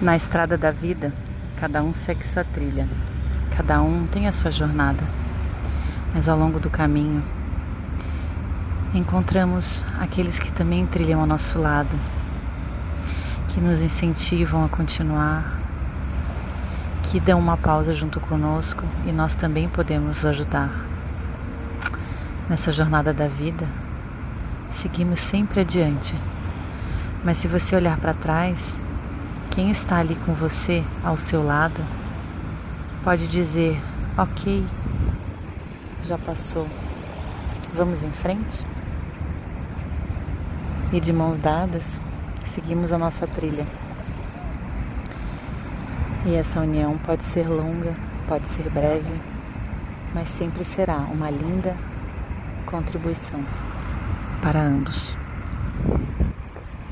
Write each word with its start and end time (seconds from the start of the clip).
Na 0.00 0.16
estrada 0.16 0.56
da 0.56 0.70
vida, 0.70 1.12
cada 1.58 1.82
um 1.82 1.92
segue 1.92 2.26
sua 2.26 2.42
trilha, 2.42 2.88
cada 3.54 3.82
um 3.82 4.06
tem 4.06 4.26
a 4.26 4.32
sua 4.32 4.50
jornada, 4.50 5.04
mas 6.14 6.26
ao 6.26 6.38
longo 6.38 6.58
do 6.58 6.70
caminho 6.70 7.22
encontramos 8.94 9.84
aqueles 10.00 10.38
que 10.38 10.50
também 10.50 10.86
trilham 10.86 11.20
ao 11.20 11.26
nosso 11.26 11.58
lado, 11.58 11.94
que 13.50 13.60
nos 13.60 13.82
incentivam 13.82 14.64
a 14.64 14.70
continuar, 14.70 15.60
que 17.02 17.20
dão 17.20 17.38
uma 17.38 17.58
pausa 17.58 17.92
junto 17.92 18.20
conosco 18.20 18.82
e 19.06 19.12
nós 19.12 19.34
também 19.34 19.68
podemos 19.68 20.24
ajudar. 20.24 20.70
Nessa 22.48 22.72
jornada 22.72 23.12
da 23.12 23.28
vida, 23.28 23.66
seguimos 24.70 25.20
sempre 25.20 25.60
adiante, 25.60 26.14
mas 27.22 27.36
se 27.36 27.46
você 27.46 27.76
olhar 27.76 27.98
para 27.98 28.14
trás, 28.14 28.78
quem 29.60 29.70
está 29.70 29.98
ali 29.98 30.14
com 30.14 30.32
você, 30.32 30.82
ao 31.04 31.18
seu 31.18 31.44
lado, 31.44 31.84
pode 33.04 33.28
dizer: 33.28 33.78
Ok, 34.16 34.64
já 36.02 36.16
passou, 36.16 36.66
vamos 37.74 38.02
em 38.02 38.10
frente? 38.10 38.66
E 40.90 40.98
de 40.98 41.12
mãos 41.12 41.36
dadas, 41.36 42.00
seguimos 42.46 42.90
a 42.90 42.96
nossa 42.96 43.26
trilha. 43.26 43.66
E 46.24 46.34
essa 46.34 46.60
união 46.62 46.96
pode 46.96 47.26
ser 47.26 47.46
longa, 47.46 47.94
pode 48.26 48.48
ser 48.48 48.66
breve, 48.70 49.12
mas 50.14 50.30
sempre 50.30 50.64
será 50.64 50.96
uma 50.96 51.28
linda 51.28 51.76
contribuição 52.64 53.44
para 54.40 54.58
ambos. 54.58 55.14